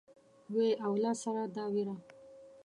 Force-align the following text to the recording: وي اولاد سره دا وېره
وي 0.53 0.67
اولاد 0.87 1.17
سره 1.23 1.41
دا 1.55 1.63
وېره 1.73 1.95